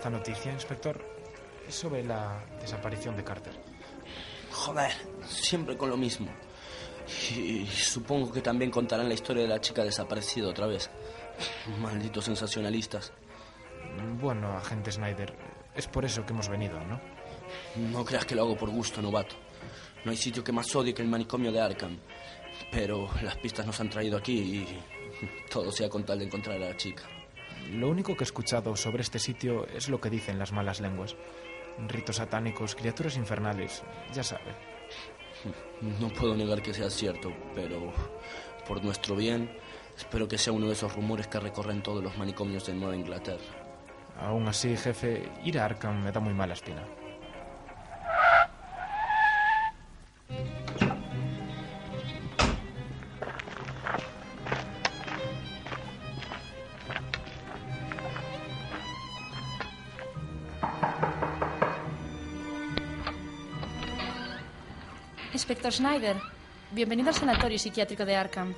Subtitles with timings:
[0.00, 0.98] esta noticia, inspector?
[1.68, 3.52] Es sobre la desaparición de Carter.
[4.50, 4.90] Joder,
[5.26, 6.28] siempre con lo mismo.
[7.36, 10.88] Y supongo que también contarán la historia de la chica desaparecida otra vez.
[11.82, 13.12] Malditos sensacionalistas.
[14.18, 15.36] Bueno, agente Snyder,
[15.74, 16.98] es por eso que hemos venido, ¿no?
[17.92, 19.36] No creas que lo hago por gusto, novato.
[20.06, 21.98] No hay sitio que más odie que el manicomio de Arkham.
[22.72, 24.80] Pero las pistas nos han traído aquí y
[25.50, 27.02] todo sea con tal de encontrar a la chica.
[27.72, 31.16] Lo único que he escuchado sobre este sitio es lo que dicen las malas lenguas.
[31.88, 33.82] Ritos satánicos, criaturas infernales,
[34.12, 34.54] ya sabe.
[36.00, 37.92] No puedo negar que sea cierto, pero
[38.66, 39.50] por nuestro bien,
[39.96, 43.44] espero que sea uno de esos rumores que recorren todos los manicomios de Nueva Inglaterra.
[44.18, 46.86] Aún así, jefe, ir a Arkham me da muy mala espina.
[65.40, 66.16] Inspector Schneider,
[66.70, 68.52] bienvenido al sanatorio psiquiátrico de Arkham.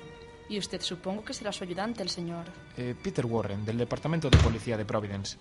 [0.49, 2.47] Y usted supongo que será su ayudante, el señor.
[2.77, 5.39] Eh, Peter Warren, del Departamento de Policía de Providence.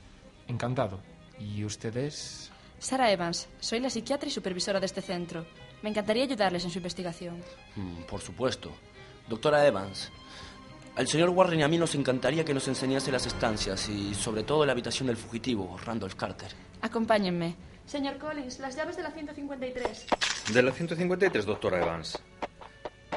[0.48, 1.00] Encantado.
[1.40, 2.52] ¿Y usted es...?
[2.78, 5.48] Sarah Evans, soy la psiquiatra y supervisora de este centro.
[5.82, 7.42] Me encantaría ayudarles en su investigación.
[7.76, 8.72] Mm, por supuesto.
[9.28, 10.12] Doctora Evans,
[10.96, 14.44] al señor Warren y a mí nos encantaría que nos enseñase las estancias y sobre
[14.44, 16.52] todo la habitación del fugitivo, Randolph Carter.
[16.84, 17.56] Acompáñenme.
[17.88, 20.06] Señor Collins, las llaves de la 153.
[20.50, 22.20] De la 153, doctora Evans.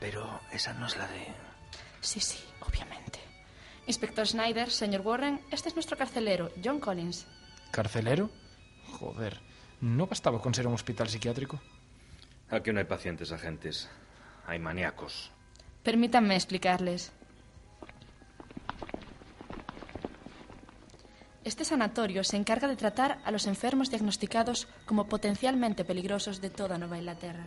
[0.00, 1.26] Pero esa no es la de...
[2.00, 3.18] Sí, sí, obviamente.
[3.86, 7.26] Inspector Schneider, señor Warren, este es nuestro carcelero, John Collins.
[7.70, 8.30] ¿Carcelero?
[8.98, 9.40] Joder,
[9.80, 11.60] ¿no bastaba con ser un hospital psiquiátrico?
[12.50, 13.88] Aquí no hay pacientes, agentes.
[14.46, 15.32] Hay maníacos.
[15.82, 17.12] Permítanme explicarles.
[21.44, 26.78] Este sanatorio se encarga de tratar a los enfermos diagnosticados como potencialmente peligrosos de toda
[26.78, 27.46] Nueva Inglaterra.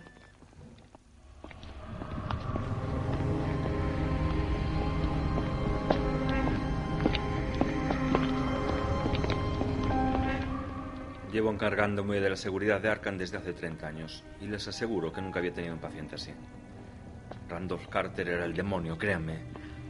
[11.31, 15.21] Llevo encargándome de la seguridad de Arkham desde hace 30 años y les aseguro que
[15.21, 16.31] nunca había tenido un paciente así.
[17.49, 19.39] Randolph Carter era el demonio, créanme.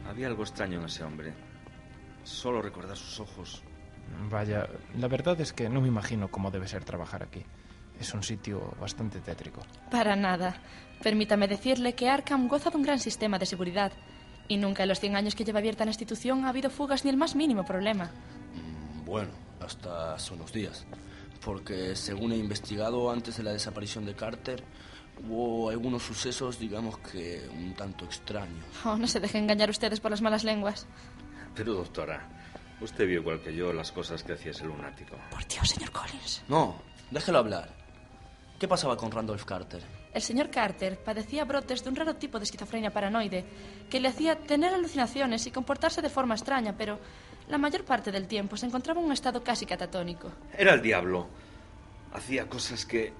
[0.06, 1.34] Había algo extraño en ese hombre.
[2.24, 3.62] Solo recordar sus ojos.
[4.30, 7.44] Vaya, la verdad es que no me imagino cómo debe ser trabajar aquí.
[8.00, 9.62] Es un sitio bastante tétrico.
[9.90, 10.56] Para nada.
[11.02, 13.92] Permítame decirle que Arkham goza de un gran sistema de seguridad.
[14.46, 17.10] Y nunca en los 100 años que lleva abierta la institución ha habido fugas ni
[17.10, 18.10] el más mínimo problema.
[18.54, 19.30] Mm, Bueno,
[19.64, 20.86] hasta hace unos días.
[21.44, 24.62] Porque según he investigado antes de la desaparición de Carter,
[25.28, 28.64] hubo algunos sucesos, digamos que un tanto extraños.
[28.84, 30.86] Oh, no se dejen engañar ustedes por las malas lenguas.
[31.54, 32.28] Pero, doctora,
[32.80, 35.16] usted vio igual que yo las cosas que hacía ese lunático.
[35.30, 36.42] Por Dios, señor Collins.
[36.48, 36.76] No,
[37.10, 37.68] déjelo hablar.
[38.58, 39.82] ¿Qué pasaba con Randolph Carter?
[40.12, 43.44] El señor Carter padecía brotes de un raro tipo de esquizofrenia paranoide
[43.88, 46.98] que le hacía tener alucinaciones y comportarse de forma extraña, pero
[47.48, 50.32] la mayor parte del tiempo se encontraba en un estado casi catatónico.
[50.56, 51.28] Era el diablo.
[52.12, 53.12] Hacía cosas que...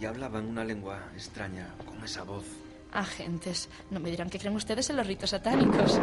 [0.00, 2.44] y hablaba en una lengua extraña, con esa voz.
[2.92, 6.00] Agentes, no me dirán que creen ustedes en los ritos satánicos.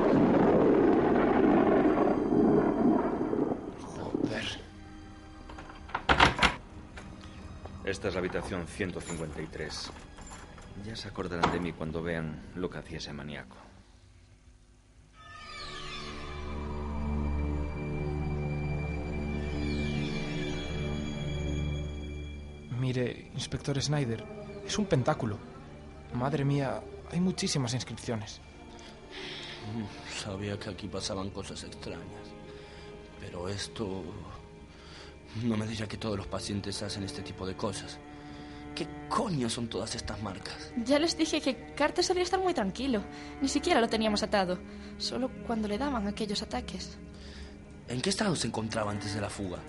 [7.85, 9.91] Esta es la habitación 153.
[10.87, 13.55] Ya se acordarán de mí cuando vean lo que hacía ese maníaco.
[22.79, 24.23] Mire, inspector Snyder,
[24.65, 25.37] es un pentáculo.
[26.13, 26.81] Madre mía,
[27.11, 28.41] hay muchísimas inscripciones.
[30.09, 32.33] Sabía que aquí pasaban cosas extrañas.
[33.21, 34.03] Pero esto...
[35.43, 37.99] No me diga que todos los pacientes hacen este tipo de cosas.
[38.73, 40.73] ¿Qué coño son todas estas marcas?
[40.83, 43.01] Ya les dije que Carter sabía estar muy tranquilo.
[43.41, 44.59] Ni siquiera lo teníamos atado.
[44.97, 46.97] Solo cuando le daban aquellos ataques.
[47.87, 49.59] ¿En qué estado se encontraba antes de la fuga?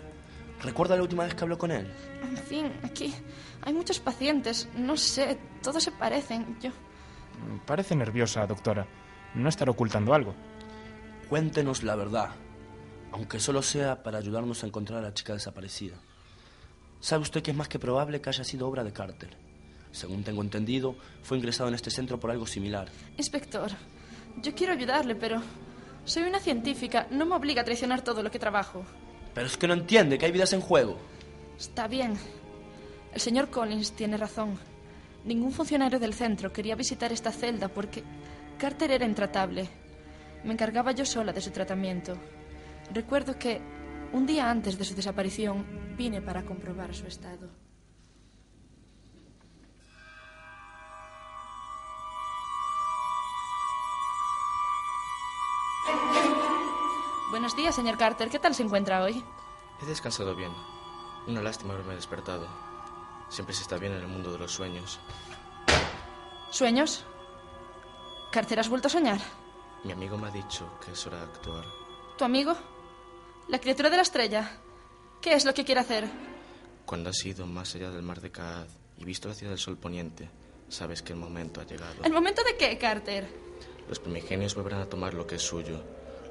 [0.63, 1.87] ¿Recuerda la última vez que habló con él?
[2.23, 3.15] En fin, aquí
[3.63, 4.69] hay muchos pacientes.
[4.77, 6.59] No sé, todos se parecen.
[6.61, 6.71] Yo...
[7.67, 8.87] Parece nerviosa, doctora.
[9.35, 10.35] ¿No estará ocultando algo?
[11.29, 12.31] Cuéntenos la verdad,
[13.13, 15.97] aunque solo sea para ayudarnos a encontrar a la chica desaparecida.
[17.01, 19.37] ¿Sabe usted que es más que probable que haya sido obra de Carter?
[19.93, 22.89] Según tengo entendido, fue ingresado en este centro por algo similar.
[23.17, 23.71] Inspector,
[24.43, 25.41] yo quiero ayudarle, pero
[26.05, 27.07] soy una científica.
[27.11, 28.85] No me obliga a traicionar todo lo que trabajo.
[29.35, 30.99] Pero es que no entiende que hay vidas en juego.
[31.59, 32.15] Está bien.
[33.13, 34.59] El señor Collins tiene razón.
[35.25, 38.05] Ningún funcionario del centro quería visitar esta celda porque
[38.59, 39.69] Carter era intratable.
[40.45, 42.17] Me encargaba yo sola de su tratamiento.
[42.93, 43.61] Recuerdo que
[44.13, 47.51] Un día antes de su desaparición, vine para comprobar su estado.
[57.31, 58.31] Buenos días, señor Carter.
[58.31, 59.23] ¿Qué tal se encuentra hoy?
[59.83, 60.53] He descansado bien.
[61.27, 62.47] Una lástima haberme despertado.
[63.29, 65.01] Siempre se está bien en el mundo de los sueños.
[66.51, 67.05] ¿Sueños?
[68.31, 69.21] Carter, ¿has vuelto a soñar?
[69.85, 71.65] Mi amigo me ha dicho que es hora de actuar.
[72.17, 72.55] ¿Tu amigo?
[73.49, 74.59] ¿La criatura de la estrella?
[75.21, 76.05] ¿Qué es lo que quiere hacer?
[76.85, 78.67] Cuando has ido más allá del mar de Caad
[78.99, 80.29] y visto la ciudad del sol poniente,
[80.69, 82.03] sabes que el momento ha llegado.
[82.03, 83.29] ¿El momento de qué, Carter?
[83.89, 85.81] Los primigenios volverán a tomar lo que es suyo.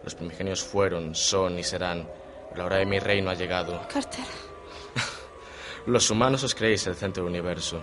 [0.03, 2.06] Los primigenios fueron, son y serán.
[2.56, 3.88] La hora de mi reino ha llegado.
[3.88, 4.25] Carter.
[5.88, 7.81] Los humanos os creéis el centro del universo.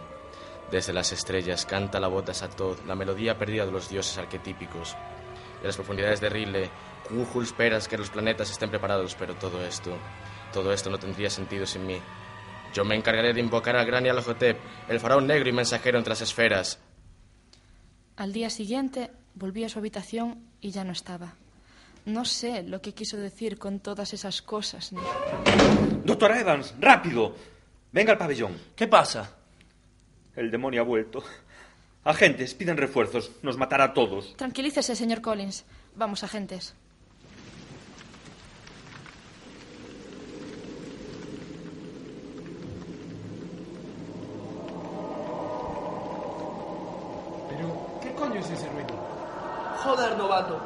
[0.71, 4.97] Desde las estrellas canta la voz de Asatoth, la melodía perdida de los dioses arquetípicos.
[5.61, 6.71] En las profundidades de Rile,
[7.09, 9.97] Kujul esperas que los planetas estén preparados, pero todo esto,
[10.53, 11.99] todo esto no tendría sentido sin mí.
[12.75, 14.59] Yo me encargaré de invocar al gran Yalojotep,
[14.89, 16.79] el faraón negro y mensajero entre las esferas.
[18.17, 21.35] Al día siguiente volví a su habitación y ya no estaba.
[22.05, 24.93] No sé lo que quiso decir con todas esas cosas.
[24.93, 25.01] Ni...
[26.05, 27.35] Doctor Evans, rápido.
[27.93, 28.59] Venga al pabellón.
[28.75, 29.37] ¿Qué pasa?
[30.35, 31.23] El demonio ha vuelto.
[32.05, 33.31] Agentes, piden refuerzos.
[33.43, 34.35] Nos matará a todos.
[34.37, 35.65] Tranquilícese, señor Collins.
[35.95, 36.75] Vamos, agentes.
[47.49, 48.95] Pero, ¿qué coño es ese ruido?
[49.85, 50.61] Joder, novato.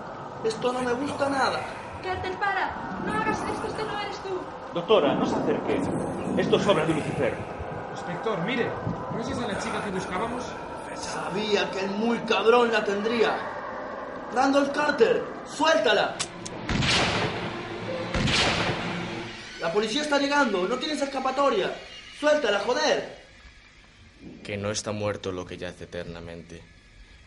[0.47, 1.61] Esto no me gusta nada.
[2.05, 3.01] Carter, para.
[3.05, 4.41] No hagas esto, este no eres tú.
[4.75, 5.81] Doctora, no se acerque.
[6.37, 7.35] Esto es obra de Lucifer.
[7.91, 8.71] Inspector, mire,
[9.13, 10.45] ¿no es esa la chica que buscábamos?
[10.95, 13.37] Sabía que el muy cabrón la tendría.
[14.33, 16.15] Randolph Carter, suéltala.
[19.61, 21.75] La policía está llegando, no tienes escapatoria.
[22.21, 23.19] Suéltala, joder.
[24.45, 26.76] Que no está muerto lo que yace eternamente.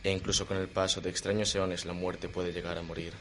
[0.03, 3.13] E incluso con el paso de extraños eones la muerte puede llegar a morir.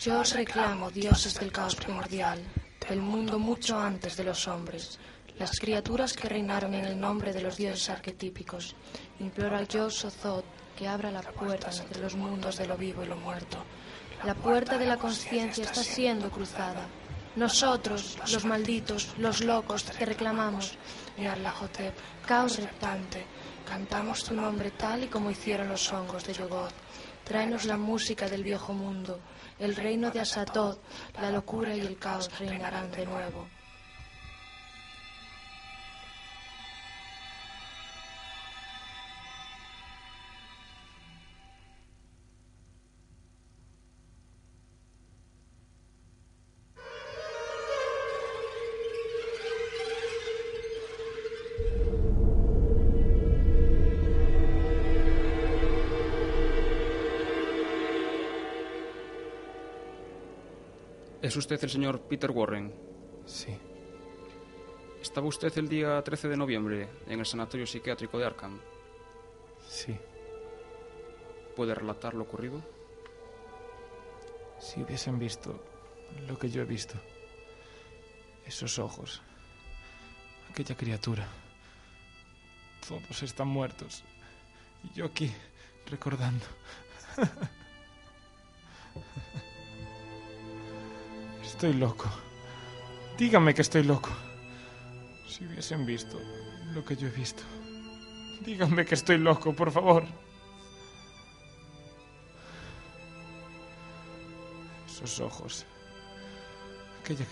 [0.00, 2.42] Yo os reclamo, dioses del caos primordial,
[2.88, 4.98] del mundo mucho antes de los hombres,
[5.38, 8.74] las criaturas que reinaron en el nombre de los dioses arquetípicos.
[9.20, 10.44] Imploro al yo Sozot
[10.76, 13.58] que abra la puerta entre los mundos de lo vivo y lo muerto.
[14.24, 16.86] La puerta de la conciencia está siendo cruzada.
[17.34, 20.74] Nosotros, los malditos, los locos, te reclamamos,
[21.18, 21.94] Nyarlathotep,
[22.26, 23.24] caos reptante,
[23.62, 26.72] cantamos tu nombre tal y como hicieron los hongos de Yogoth.
[27.24, 29.20] Tráenos la música del viejo mundo,
[29.58, 30.78] el reino de Asatoth,
[31.20, 33.46] la locura y el caos reinarán de nuevo.
[61.22, 62.74] ¿Es usted el señor Peter Warren?
[63.26, 63.56] Sí.
[65.00, 68.58] ¿Estaba usted el día 13 de noviembre en el sanatorio psiquiátrico de Arkham?
[69.68, 69.96] Sí.
[71.54, 72.60] ¿Puede relatar lo ocurrido?
[74.58, 75.62] Si hubiesen visto
[76.26, 76.94] lo que yo he visto.
[78.44, 79.22] Esos ojos.
[80.50, 81.28] Aquella criatura.
[82.88, 84.02] Todos están muertos.
[84.82, 85.32] Y yo aquí,
[85.86, 86.46] recordando.
[91.52, 92.08] Estoy loco.
[93.18, 94.10] Díganme que estoy loco.
[95.28, 96.18] Si hubiesen visto
[96.74, 97.42] lo que yo he visto.
[98.40, 100.04] Díganme que estoy loco, por favor.
[104.86, 105.66] Esos ojos.
[107.00, 107.26] Aquella.